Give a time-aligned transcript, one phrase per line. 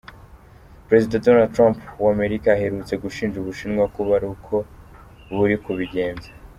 [0.87, 4.55] Perezida Donald Trump w'Amerika aherutse gushinja Ubushinwa kuba ari uko
[5.35, 6.27] buri kubigenza.